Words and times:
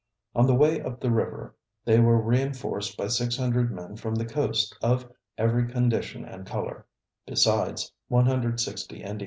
On 0.35 0.47
the 0.47 0.55
way 0.55 0.81
up 0.81 0.99
the 0.99 1.11
river, 1.11 1.53
they 1.85 1.99
were 1.99 2.19
reinforced 2.19 2.97
by 2.97 3.05
600 3.05 3.71
men 3.71 3.97
from 3.97 4.15
the 4.15 4.25
coast 4.25 4.75
of 4.81 5.07
"every 5.37 5.67
condition 5.67 6.25
and 6.25 6.43
color," 6.43 6.87
besides 7.27 7.91
160 8.07 8.95
Indians. 8.97 9.19